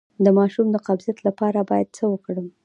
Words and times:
د 0.23 0.25
ماشوم 0.37 0.67
د 0.71 0.77
قبضیت 0.87 1.17
لپاره 1.27 1.59
باید 1.69 1.87
څه 1.97 2.03
وکړم؟ 2.11 2.47